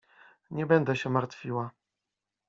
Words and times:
—Nie 0.51 0.65
będę 0.65 0.95
się 0.95 1.09
martwiła. 1.09 1.71